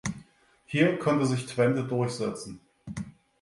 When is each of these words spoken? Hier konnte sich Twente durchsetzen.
Hier 0.65 0.97
konnte 0.97 1.27
sich 1.27 1.45
Twente 1.45 1.83
durchsetzen. 1.83 2.59